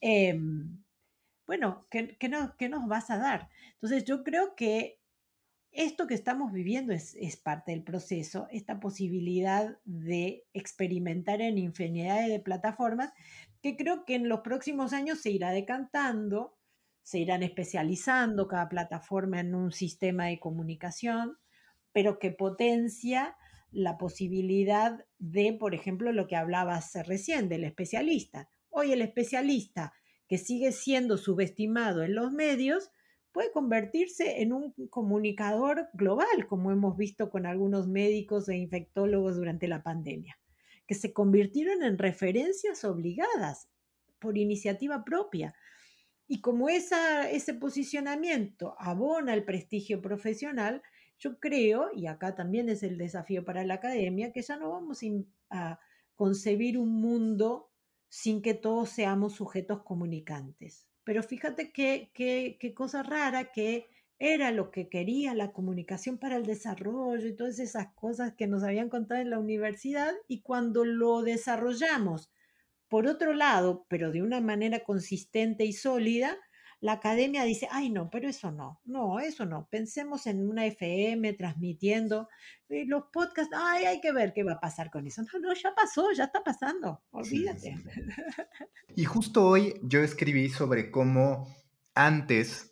[0.00, 0.82] Em,
[1.46, 3.48] bueno, ¿qué, no, ¿qué, nos vas a dar?
[3.74, 5.00] Entonces yo creo que
[5.72, 12.28] esto que estamos viviendo es, es, parte del proceso, esta posibilidad de experimentar en infinidad
[12.28, 13.12] de plataformas,
[13.60, 16.56] que creo que en los próximos años se irá decantando
[17.02, 21.38] se irán especializando cada plataforma en un sistema de comunicación,
[21.92, 23.36] pero que potencia
[23.70, 28.48] la posibilidad de, por ejemplo, lo que hablabas recién del especialista.
[28.68, 29.92] Hoy el especialista
[30.28, 32.90] que sigue siendo subestimado en los medios
[33.32, 39.68] puede convertirse en un comunicador global, como hemos visto con algunos médicos e infectólogos durante
[39.68, 40.38] la pandemia,
[40.86, 43.68] que se convirtieron en referencias obligadas
[44.18, 45.54] por iniciativa propia.
[46.32, 50.80] Y como ese posicionamiento abona el prestigio profesional,
[51.18, 55.00] yo creo, y acá también es el desafío para la academia, que ya no vamos
[55.50, 55.78] a
[56.14, 57.70] concebir un mundo
[58.08, 60.88] sin que todos seamos sujetos comunicantes.
[61.04, 67.28] Pero fíjate qué cosa rara que era lo que quería la comunicación para el desarrollo
[67.28, 72.30] y todas esas cosas que nos habían contado en la universidad y cuando lo desarrollamos
[72.92, 76.36] por otro lado, pero de una manera consistente y sólida,
[76.78, 81.32] la academia dice, ay no, pero eso no, no, eso no, pensemos en una FM
[81.32, 82.28] transmitiendo,
[82.68, 85.22] eh, los podcasts, ay, hay que ver qué va a pasar con eso.
[85.22, 87.76] No, no, ya pasó, ya está pasando, olvídate.
[88.94, 91.46] Y justo hoy yo escribí sobre cómo
[91.94, 92.71] antes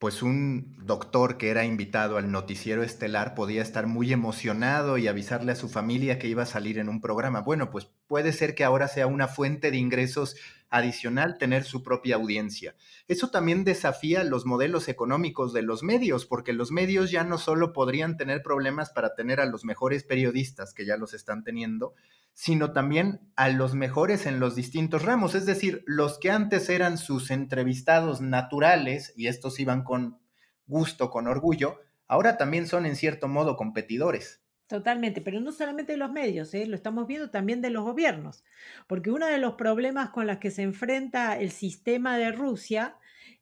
[0.00, 5.52] pues un doctor que era invitado al noticiero estelar podía estar muy emocionado y avisarle
[5.52, 7.42] a su familia que iba a salir en un programa.
[7.42, 10.36] Bueno, pues puede ser que ahora sea una fuente de ingresos
[10.70, 12.74] adicional tener su propia audiencia.
[13.08, 17.74] Eso también desafía los modelos económicos de los medios, porque los medios ya no solo
[17.74, 21.92] podrían tener problemas para tener a los mejores periodistas, que ya los están teniendo,
[22.34, 26.98] sino también a los mejores en los distintos ramos, es decir, los que antes eran
[26.98, 30.18] sus entrevistados naturales, y estos iban con
[30.66, 34.40] gusto, con orgullo, ahora también son en cierto modo competidores.
[34.66, 36.64] Totalmente, pero no solamente de los medios, ¿eh?
[36.64, 38.44] lo estamos viendo también de los gobiernos,
[38.86, 42.96] porque uno de los problemas con los que se enfrenta el sistema de Rusia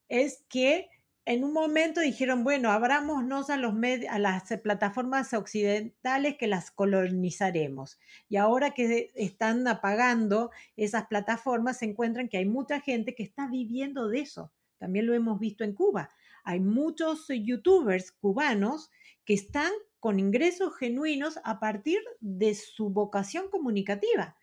[0.07, 0.89] es que
[1.29, 3.75] en un momento dijeron, bueno, abrámonos a, los
[4.09, 7.99] a las plataformas occidentales que las colonizaremos.
[8.29, 13.47] Y ahora que están apagando esas plataformas, se encuentran que hay mucha gente que está
[13.47, 14.51] viviendo de eso.
[14.79, 16.09] También lo hemos visto en Cuba.
[16.43, 18.89] Hay muchos youtubers cubanos
[19.23, 24.35] que están con ingresos genuinos a partir de su vocación comunicativa.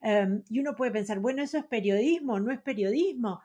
[0.00, 3.40] Em, y uno puede pensar, bueno, eso es periodismo, no es periodismo.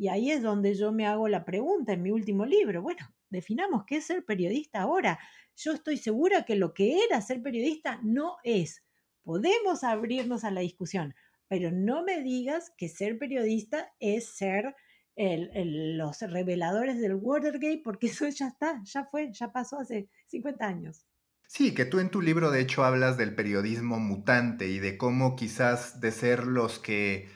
[0.00, 2.80] Y ahí es donde yo me hago la pregunta en mi último libro.
[2.80, 5.18] Bueno, definamos qué es ser periodista ahora.
[5.54, 8.82] Yo estoy segura que lo que era ser periodista no es.
[9.22, 11.14] Podemos abrirnos a la discusión,
[11.48, 14.74] pero no me digas que ser periodista es ser
[15.16, 21.04] los reveladores del Watergate, porque eso ya está, ya fue, ya pasó hace 50 años.
[21.46, 25.36] Sí, que tú en tu libro de hecho hablas del periodismo mutante y de cómo
[25.36, 27.28] quizás de ser los que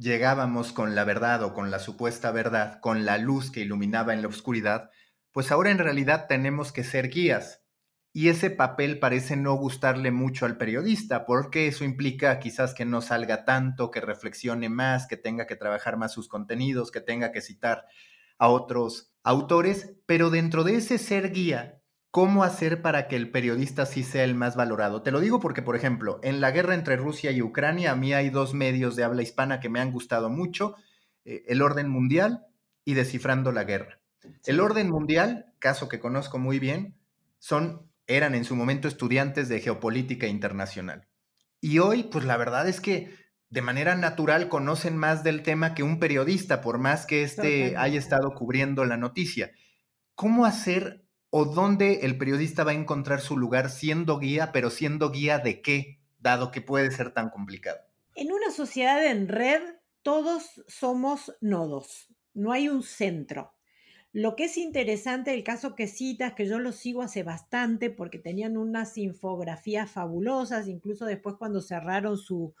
[0.00, 4.22] llegábamos con la verdad o con la supuesta verdad, con la luz que iluminaba en
[4.22, 4.90] la oscuridad,
[5.30, 7.62] pues ahora en realidad tenemos que ser guías.
[8.12, 13.02] Y ese papel parece no gustarle mucho al periodista, porque eso implica quizás que no
[13.02, 17.42] salga tanto, que reflexione más, que tenga que trabajar más sus contenidos, que tenga que
[17.42, 17.84] citar
[18.38, 21.79] a otros autores, pero dentro de ese ser guía
[22.10, 25.02] ¿Cómo hacer para que el periodista sí sea el más valorado?
[25.02, 28.12] Te lo digo porque, por ejemplo, en la guerra entre Rusia y Ucrania, a mí
[28.12, 30.74] hay dos medios de habla hispana que me han gustado mucho,
[31.24, 32.46] eh, El Orden Mundial
[32.84, 34.00] y Descifrando la Guerra.
[34.44, 36.96] El Orden Mundial, caso que conozco muy bien,
[37.38, 41.06] son, eran en su momento estudiantes de geopolítica internacional.
[41.60, 43.14] Y hoy, pues la verdad es que
[43.50, 47.98] de manera natural conocen más del tema que un periodista, por más que éste haya
[47.98, 49.52] estado cubriendo la noticia.
[50.16, 55.10] ¿Cómo hacer o dónde el periodista va a encontrar su lugar siendo guía, pero siendo
[55.10, 57.80] guía de qué, dado que puede ser tan complicado?
[58.14, 59.62] En una sociedad en red,
[60.02, 63.54] todos somos nodos, no hay un centro.
[64.12, 68.18] Lo que es interesante, el caso que citas, que yo lo sigo hace bastante porque
[68.18, 72.52] tenían unas infografías fabulosas, incluso después cuando cerraron su,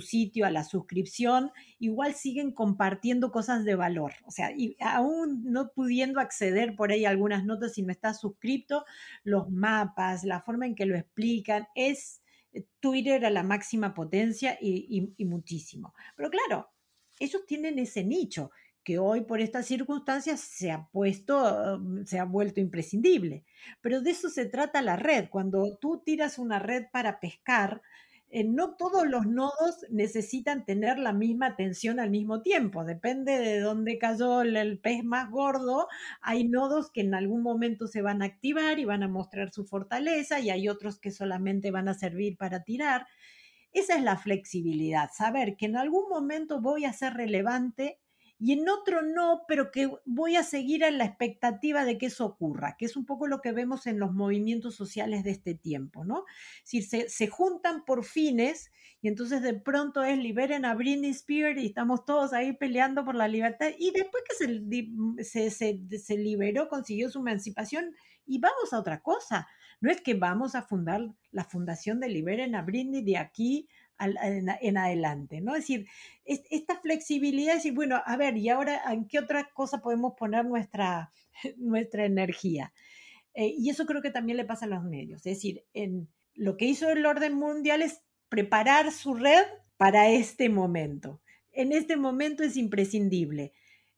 [0.00, 4.12] sitio a la suscripción, igual siguen compartiendo cosas de valor.
[4.26, 8.84] O sea, y aún no pudiendo acceder por ahí algunas notas si no estás suscrito,
[9.24, 14.56] los mapas, la forma en que lo explican, es eh, Twitter a la máxima potencia
[14.60, 15.94] y, y muchísimo.
[16.16, 16.70] Pero claro,
[17.18, 18.52] ellos tienen ese nicho
[18.84, 23.44] que hoy por estas circunstancias se ha puesto, mm, se ha vuelto imprescindible.
[23.80, 25.28] Pero de eso se trata la red.
[25.30, 27.82] Cuando tú tiras una red para pescar,
[28.34, 32.82] eh, no todos los nodos necesitan tener la misma atención al mismo tiempo.
[32.82, 35.86] Depende de dónde cayó el, pez más gordo.
[36.22, 39.66] Hay nodos que en algún momento se van a activar y van a mostrar su
[39.66, 43.06] fortaleza y hay otros que solamente van a servir para tirar.
[43.72, 47.98] Esa es la flexibilidad, saber que en algún momento voy a ser relevante
[48.44, 52.26] y en otro no, pero que voy a seguir en la expectativa de que eso
[52.26, 56.04] ocurra, que es un poco lo que vemos en los movimientos sociales de este tiempo,
[56.04, 56.24] ¿no?
[56.64, 61.62] Si se, se juntan por fines y entonces de pronto es liberen a Britney Spears
[61.62, 66.68] y estamos todos ahí peleando por la libertad y después que se, se, se liberó,
[66.68, 67.94] consiguió su emancipación
[68.26, 69.46] y vamos a otra cosa.
[69.80, 71.00] No es que vamos a fundar
[71.30, 73.68] la fundación de Liberen a Britney de aquí
[74.04, 75.54] en, adelante, ¿no?
[75.54, 75.86] Es decir,
[76.24, 80.44] esta flexibilidad, es decir, bueno, a ver, ¿y ahora en qué otra cosa podemos poner
[80.44, 81.10] nuestra,
[81.56, 82.72] nuestra energía?
[83.34, 86.56] Eh, y eso creo que también le pasa a los medios, es decir, en lo
[86.56, 89.44] que hizo el orden mundial es preparar su red
[89.76, 91.20] para este momento.
[91.50, 93.52] En este momento es imprescindible.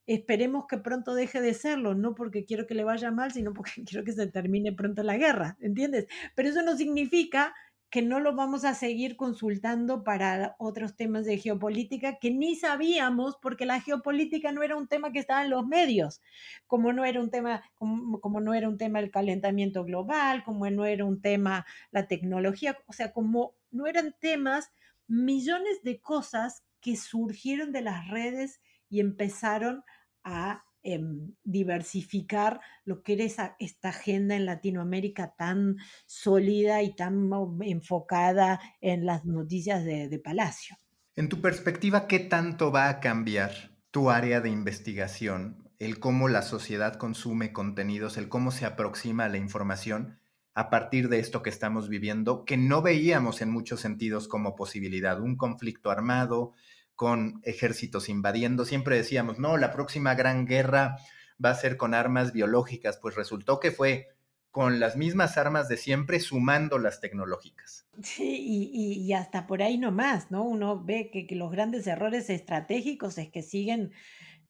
[0.07, 3.73] Esperemos que pronto deje de serlo, no porque quiero que le vaya mal, sino porque
[3.87, 6.07] quiero que se termine pronto la guerra, ¿entiendes?
[6.35, 7.55] Pero eso no significa
[7.95, 13.37] que no lo vamos a seguir consultando para otros temas de geopolítica que ni sabíamos
[13.41, 16.21] porque la geopolítica no era un tema que estaba en los medios,
[16.67, 20.87] como no era un tema como, no era un tema el calentamiento global, como no
[20.87, 24.73] era un tema la tecnología, o sea, como no eran temas
[25.07, 29.85] millones de cosas que surgieron de las redes y empezaron
[30.25, 37.31] a Em, diversificar lo que era esta agenda en Latinoamérica tan sólida y tan
[37.63, 40.77] enfocada en las noticias de, de Palacio.
[41.17, 46.43] En tu perspectiva, ¿qué tanto va a cambiar tu área de investigación, el cómo la
[46.43, 50.19] sociedad consume contenidos, el cómo se aproxima a la información
[50.53, 55.19] a partir de esto que estamos viviendo, que no veíamos en muchos sentidos como posibilidad,
[55.19, 56.53] un conflicto armado
[56.95, 58.65] con ejércitos invadiendo.
[58.65, 60.97] Siempre decíamos, no, la próxima gran guerra
[61.45, 64.09] va a ser con armas biológicas, pues resultó que fue
[64.55, 67.89] con las mismas armas de siempre, sumando las tecnológicas.
[68.05, 70.45] Sí, y, hasta por ahí nomás, ¿no?
[70.45, 73.91] Uno ve que, los grandes errores estratégicos es que siguen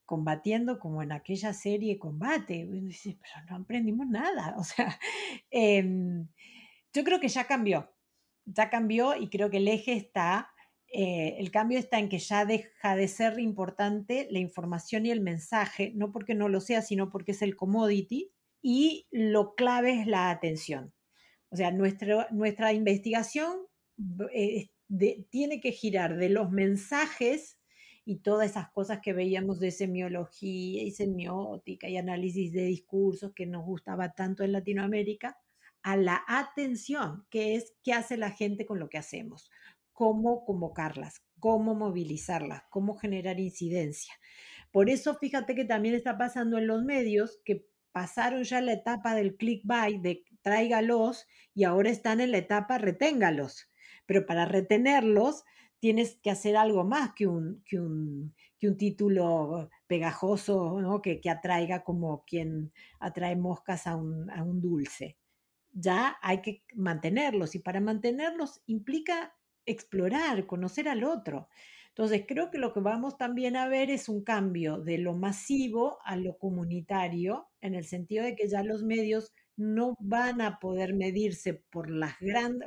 [0.04, 2.66] combatiendo como en aquella serie Combate.
[2.66, 4.54] Uno dice, pero no aprendimos nada.
[4.58, 5.00] O sea,
[5.50, 6.28] em,
[6.92, 7.90] yo creo que ya cambió,
[8.44, 10.53] ya cambió y creo que el eje está,
[10.96, 15.20] eh, el cambio está en que ya deja de ser importante la información y el
[15.20, 18.30] mensaje, no porque no lo sea, sino porque es el commodity
[18.62, 20.94] y lo clave es la atención.
[21.50, 23.56] O sea, nuestra, nuestra investigación
[24.32, 24.68] eh,
[25.30, 27.58] tiene que girar de los mensajes
[28.04, 33.46] y todas esas cosas que veíamos de semiología y semiótica y análisis de discursos que
[33.46, 35.38] nos gustaba tanto en Latinoamérica,
[35.84, 39.50] a la atención, que es qué hace la gente con lo que hacemos,
[39.94, 44.12] cómo convocarlas, cómo movilizarlas, cómo generar incidencia.
[44.70, 49.14] Por eso fíjate que también está pasando en los medios que pasaron ya la etapa
[49.14, 53.70] del clickbait, de tráigalos, y ahora están en la etapa reténgalos.
[54.04, 55.44] Pero para retenerlos
[55.78, 61.00] tienes que hacer algo más que un, que un, que un título pegajoso ¿no?
[61.00, 65.18] que, que, atraiga como quien atrae moscas a un, a un dulce.
[65.72, 69.34] Ya hay que mantenerlos y para mantenerlos implica
[69.66, 71.48] explorar, conocer al otro.
[71.88, 75.98] Entonces, creo que lo que vamos también a ver es un cambio de lo masivo
[76.04, 80.94] a lo comunitario, en el sentido de que ya los medios no van a poder
[80.94, 82.16] medirse por las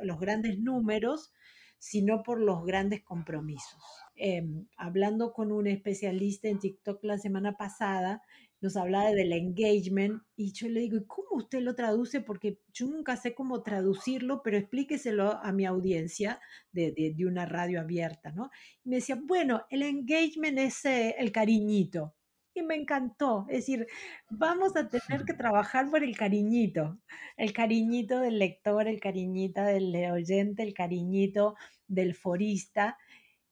[0.02, 1.32] los grandes números,
[1.78, 3.82] sino por los grandes compromisos.
[4.14, 8.22] Em, hablando con un especialista en TikTok la semana pasada,
[8.60, 12.20] nos hablaba del engagement y yo le digo, ¿y cómo usted lo traduce?
[12.20, 16.40] Porque yo nunca sé cómo traducirlo, pero explíqueselo a mi audiencia
[16.72, 18.50] de, de, una radio abierta, ¿no?
[18.84, 22.14] Me decía, bueno, el engagement es eh, el cariñito.
[22.54, 23.86] Y me encantó, es decir,
[24.28, 26.98] vamos a tener que trabajar por el cariñito,
[27.36, 31.54] el cariñito del lector, el cariñito del oyente, el cariñito
[31.86, 32.98] del forista,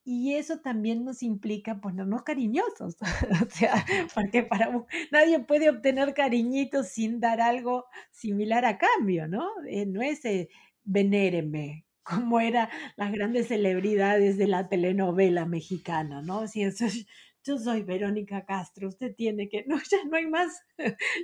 [0.08, 2.96] y eso también nos implica ponernos cariñosos.
[3.44, 3.84] o sea,
[4.14, 4.70] porque para
[5.10, 9.48] nadie puede obtener cariñitos sin dar algo similar a cambio, ¿no?
[9.68, 10.48] Eh, no es eh,
[10.84, 16.46] venéreme, como eran las grandes celebridades de la telenovela mexicana, ¿no?
[16.46, 16.86] Si eso,
[17.42, 20.62] yo soy Verónica Castro, usted tiene que, no, ya no hay más,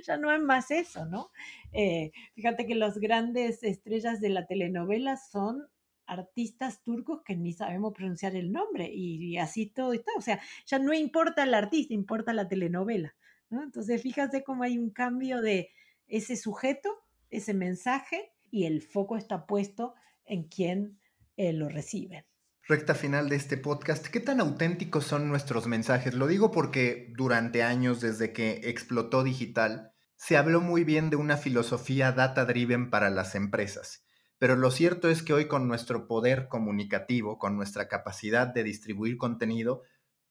[0.05, 1.31] ya no hay más eso, ¿no?
[1.71, 5.69] Eh, fíjate que las grandes estrellas de la telenovela son
[6.13, 10.11] artistas turcos que ni sabemos pronunciar el nombre y, así todo está.
[10.17, 13.15] O sea, ya no importa el artista, importa la telenovela.
[13.49, 13.63] ¿no?
[13.63, 15.71] Entonces, fíjate cómo hay un cambio de
[16.07, 16.89] ese sujeto,
[17.29, 19.95] ese mensaje y el foco está puesto
[20.25, 20.99] en quien
[21.37, 22.25] eh, lo recibe.
[22.65, 26.13] Recta final de este podcast, ¿qué tan auténticos son nuestros mensajes?
[26.13, 31.35] Lo digo porque durante años, desde que explotó digital, se habló muy bien de una
[31.35, 34.02] filosofía data driven para las empresas
[34.43, 39.15] pero lo cierto es que hoy con nuestro poder comunicativo, con nuestra capacidad de distribuir
[39.15, 39.83] contenido,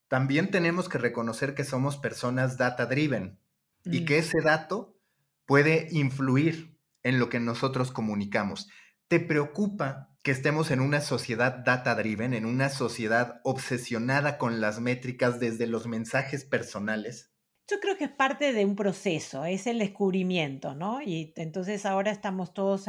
[0.06, 3.38] también tenemos que reconocer que somos personas data driven
[3.86, 4.04] y mm.
[4.04, 4.94] que ese dato
[5.46, 8.68] puede influir en lo que nosotros comunicamos.
[9.08, 14.78] ¿Te preocupa que estemos en una sociedad data driven, en una sociedad obsesionada con las
[14.78, 17.31] métricas desde los mensajes personales?
[17.72, 21.00] Yo creo que es parte de un proceso, es el descubrimiento, ¿no?
[21.00, 22.84] Y entonces ahora estamos todos,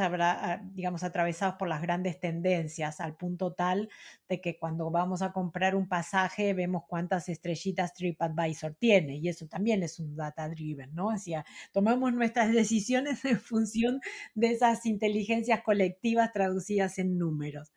[0.74, 3.88] digamos, atravesados por las grandes tendencias, al punto tal
[4.28, 9.46] de que cuando vamos a comprar un pasaje vemos cuántas estrellitas TripAdvisor tiene, y eso
[9.48, 11.06] también es un data driven, ¿no?
[11.06, 14.02] O sea, tomamos nuestras decisiones en función
[14.34, 17.72] de esas inteligencias colectivas traducidas en números.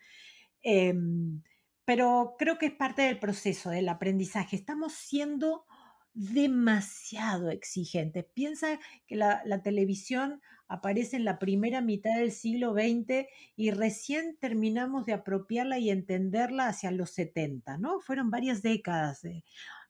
[0.61, 1.41] Em,
[1.85, 4.57] pero creo que es parte del proceso del aprendizaje.
[4.57, 5.63] Estamos siendo
[6.17, 8.23] demasiado exigente.
[8.23, 15.05] Piensa que la, televisión aparece en la primera mitad del siglo XX y recién terminamos
[15.05, 17.99] de apropiarla y entenderla hacia los 70, ¿no?
[17.99, 19.21] Fueron varias décadas.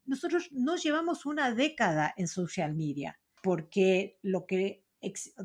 [0.05, 4.83] Nosotros no llevamos una década en social media, porque lo que,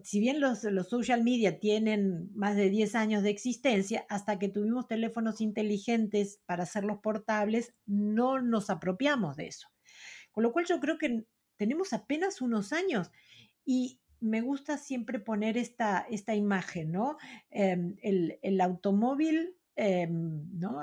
[0.02, 4.48] si bien los, los social media tienen más de 10 años de existencia, hasta que
[4.48, 9.68] tuvimos teléfonos inteligentes para hacerlos portables, no nos apropiamos de eso.
[10.32, 11.24] Con lo cual yo creo que
[11.56, 13.12] tenemos apenas unos años
[13.64, 17.18] y me gusta siempre poner esta, esta imagen, ¿no?
[17.50, 20.80] Em, el, automóvil, em, ¿no?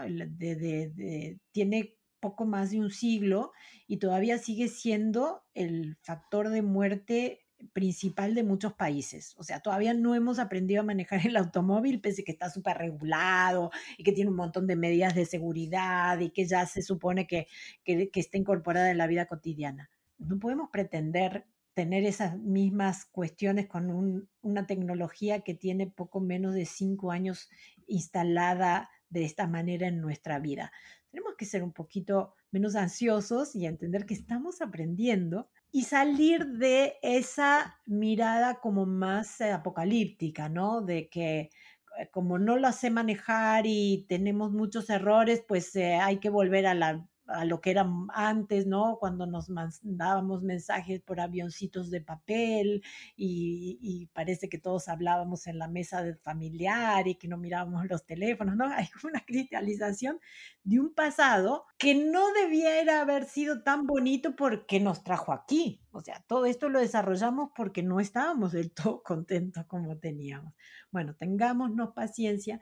[1.52, 3.54] tiene poco más de un siglo
[3.88, 9.36] y todavía sigue siendo el factor de muerte principal de muchos países.
[9.38, 12.78] O sea, todavía no hemos aprendido a manejar el automóvil, pese a que está súper
[12.78, 17.28] regulado y que tiene un montón de medidas de seguridad y que ya se supone
[17.28, 17.48] que,
[17.84, 19.90] que, está incorporada en la vida cotidiana.
[20.18, 26.66] No podemos pretender tener esas mismas cuestiones con una tecnología que tiene poco menos de
[26.66, 27.50] cinco años
[27.88, 30.72] instalada de esta manera en nuestra vida.
[31.10, 36.98] Tenemos que ser un poquito menos ansiosos y entender que estamos aprendiendo y salir de
[37.02, 40.82] esa mirada como más eh, apocalíptica, ¿no?
[40.82, 41.52] De que
[42.00, 46.66] eh, como no lo sé manejar y tenemos muchos errores, pues eh, hay que volver
[46.68, 48.98] a la a lo que era antes, ¿no?
[49.00, 52.84] Cuando nos mandábamos mensajes por avioncitos de papel
[53.16, 58.06] y, parece que todos hablábamos en la mesa de familiar y que no mirábamos los
[58.06, 58.66] teléfonos, ¿no?
[58.76, 60.20] Hay una cristalización
[60.64, 65.82] de un pasado que no debiera haber sido tan bonito porque nos trajo aquí.
[65.92, 70.54] O sea, todo esto lo desarrollamos porque no estábamos del todo contentos como teníamos.
[70.92, 72.60] Bueno, tengámonos paciencia.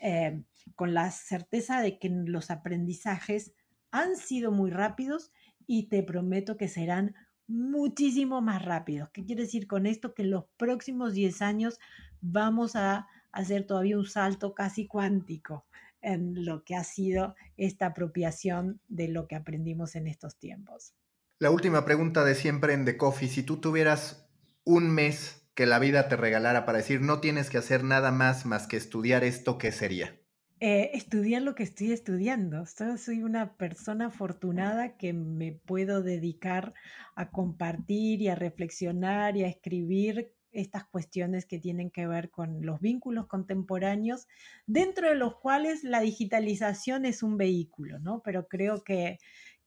[0.00, 0.44] Eh,
[0.76, 3.52] con la certeza de que los aprendizajes
[3.90, 5.32] han sido muy rápidos
[5.66, 7.14] y te prometo que serán
[7.46, 9.08] muchísimo más rápidos.
[9.10, 10.14] ¿Qué quiere decir con esto?
[10.14, 11.78] Que en los próximos 10 años
[12.20, 15.66] vamos a hacer todavía un salto casi cuántico
[16.00, 20.94] en lo que ha sido esta apropiación de lo que aprendimos en estos tiempos.
[21.38, 24.28] La última pregunta de siempre en The Coffee, si tú tuvieras
[24.64, 28.46] un mes que la vida te regalara para decir no tienes que hacer nada más
[28.46, 30.20] más que estudiar esto, ¿qué sería?
[30.60, 32.64] Eh, estudiar lo que estoy estudiando.
[32.66, 36.74] soy una persona afortunada que me puedo dedicar
[37.14, 42.64] a compartir y a reflexionar y a escribir estas cuestiones que tienen que ver con
[42.66, 44.26] los vínculos contemporáneos,
[44.66, 48.22] dentro de los cuales la digitalización es un vehículo, ¿no?
[48.24, 49.18] Pero creo que,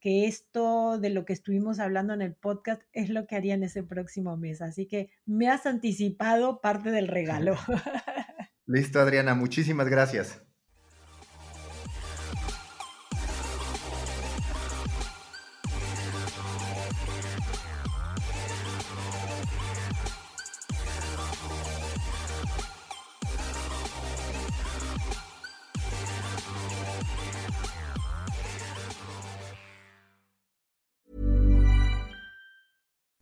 [0.02, 3.64] que esto de lo que estuvimos hablando en el podcast es lo que haría en
[3.64, 4.62] ese próximo mes.
[4.62, 7.56] Así que me has anticipado parte del regalo.
[8.66, 10.51] Listo, Adriana, muchísimas gracias.